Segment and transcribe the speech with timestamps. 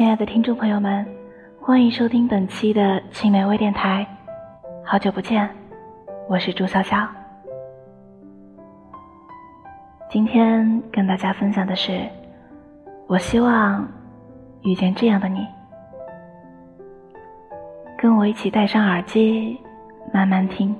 [0.00, 1.06] 亲爱的听众朋友们，
[1.60, 4.06] 欢迎收听本期的青梅微电台。
[4.82, 5.46] 好久不见，
[6.26, 7.06] 我是朱潇潇。
[10.08, 12.00] 今天跟大家分享的是，
[13.08, 13.86] 我希望
[14.62, 15.46] 遇见这样的你，
[17.98, 19.60] 跟我一起戴上耳机，
[20.14, 20.74] 慢慢听。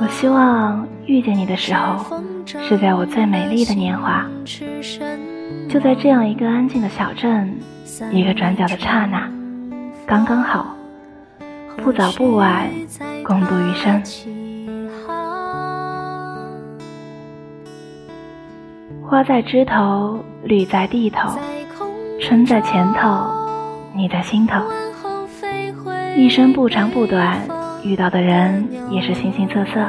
[0.00, 4.26] 我希望遇见你的时候，是在我最美丽的年华，
[5.68, 7.56] 就在这样一个安静的小镇，
[8.10, 9.30] 一个转角的刹那，
[10.04, 10.74] 刚刚好，
[11.76, 12.68] 不早不晚，
[13.24, 14.02] 共度余生。
[19.08, 21.38] 花在枝头，绿在地头，
[22.20, 23.30] 春在前头，
[23.94, 24.60] 你在心头。
[26.16, 27.38] 一生不长不短，
[27.84, 29.88] 遇到的人也是形形色色，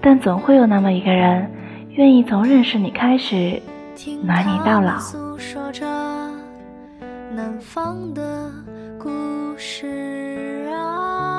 [0.00, 1.50] 但总会有那么一个人，
[1.90, 3.60] 愿意从认识你开始，
[4.22, 4.98] 暖你到老。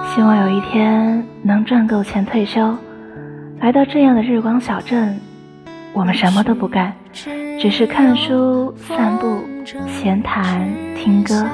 [0.08, 2.74] 希望有一天能赚够钱退休，
[3.60, 5.20] 来到这样的日光小镇，
[5.94, 6.94] 我们什么都不干，
[7.60, 9.42] 只是看书、散步、
[9.88, 11.46] 闲谈、听歌。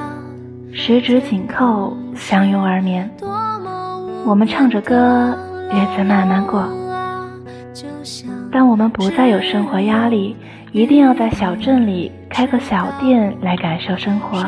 [0.74, 3.10] 十指紧扣，相拥而眠。
[4.26, 5.38] 我们唱着歌，
[5.70, 6.68] 日子慢慢过。
[8.52, 10.36] 当我们不再有生活压力，
[10.72, 14.46] 一定要在小镇里开个小店来感受生活。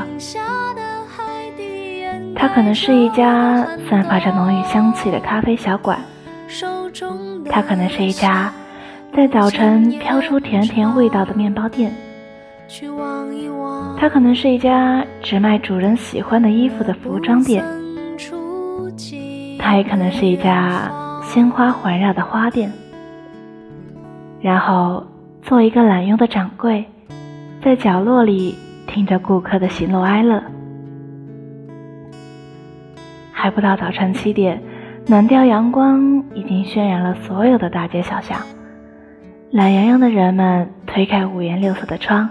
[2.36, 6.00] 它可能是一家散发着浓郁香气的咖啡小馆，
[7.50, 8.52] 它可能是一家
[9.16, 11.94] 在早晨飘出甜甜味道的面包店。
[14.00, 17.64] 它可能是一家只卖主人喜欢的衣服的服装店，
[19.60, 20.92] 它也可能是一家
[21.24, 22.72] 鲜花环绕的花店。
[24.42, 25.06] 然后
[25.42, 26.84] 做一个懒慵的掌柜，
[27.64, 28.58] 在角落里
[28.88, 30.44] 听着顾客的喜怒哀乐。
[33.32, 34.62] 还不到早晨七点，
[35.08, 38.38] 暖调阳光已经渲染了所有的大街小巷，
[39.52, 42.30] 懒洋洋的人们推开五颜六色的窗。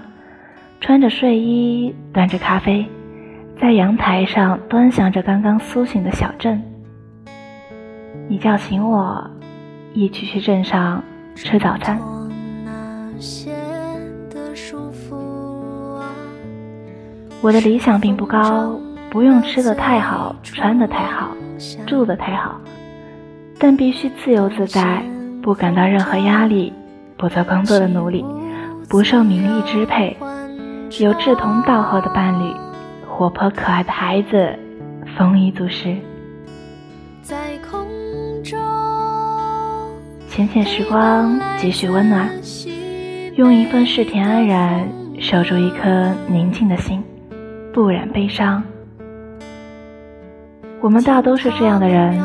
[0.83, 2.85] 穿着睡衣，端着咖啡，
[3.57, 6.61] 在阳台上端详着刚刚苏醒的小镇。
[8.29, 9.25] 你叫醒我，
[9.95, 11.01] 一起去镇上
[11.37, 12.01] 吃早餐。
[17.41, 18.77] 我的理想并不高，
[19.09, 21.29] 不用吃的太好，穿的太好，
[21.87, 22.61] 住的太好，
[23.57, 25.01] 但必须自由自在，
[25.43, 26.73] 不感到任何压力，
[27.17, 28.25] 不做工作的奴隶，
[28.89, 30.17] 不受名利支配。
[31.01, 32.55] 有志同道合的伴侣，
[33.09, 34.59] 活泼可爱的孩子，
[35.17, 35.97] 丰衣足食。
[40.29, 42.29] 浅浅时光，几许温暖，
[43.37, 44.87] 用一份世甜安然
[45.19, 47.03] 守住一颗宁静的心，
[47.73, 48.63] 不染悲伤。
[50.81, 52.21] 我们大都是这样的人，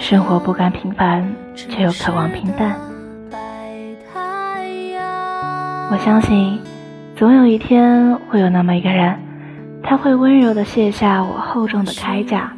[0.00, 1.24] 生活不甘平凡，
[1.54, 2.74] 却又渴望平淡。
[5.90, 6.58] 我相信。
[7.18, 9.18] 总有一天会有那么一个人，
[9.82, 12.52] 他会温柔地卸下我厚重的铠甲，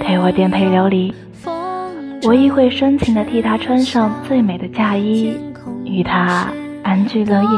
[0.00, 1.14] 陪我颠沛流离。
[2.22, 5.36] 我亦会深情地替他穿上最美的嫁衣，
[5.84, 6.48] 与他
[6.82, 7.48] 安居乐业。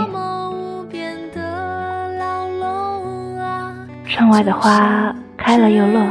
[4.08, 6.02] 窗外的花开了又落，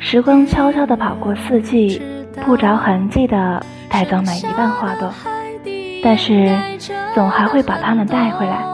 [0.00, 2.02] 时光悄悄地跑过四季，
[2.44, 5.14] 不着痕迹地带走每一瓣花朵，
[6.02, 6.52] 但是
[7.14, 8.73] 总还会把它们带回来。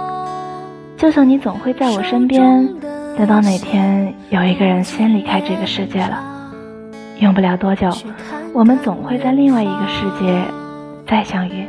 [1.00, 2.68] 就像你总会在我身边，
[3.16, 6.22] 等到哪天有一个人先离开这个世界了，
[7.20, 7.90] 用不了多久，
[8.52, 10.42] 我们总会在另外一个世界
[11.08, 11.66] 再相遇。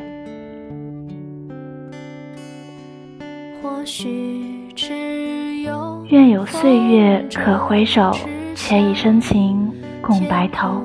[6.10, 8.14] 愿有岁月可回首，
[8.54, 10.84] 且以深情共白头。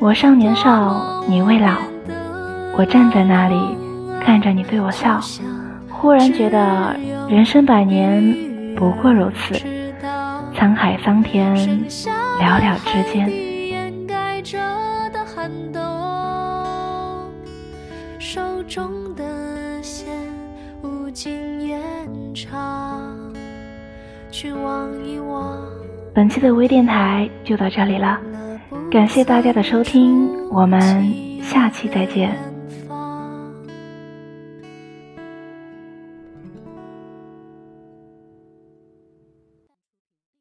[0.00, 1.76] 我尚年少，你未老，
[2.76, 3.54] 我站在那里，
[4.20, 5.20] 看着你对我笑。
[6.00, 6.96] 忽然觉得
[7.28, 8.22] 人生百年
[8.76, 9.54] 不过如此，
[10.54, 11.54] 沧海桑田
[12.38, 13.28] 寥寥之间。
[26.14, 28.18] 本期的微电台就到这里了，
[28.90, 31.12] 感谢大家的收听，我们
[31.42, 32.47] 下期再见。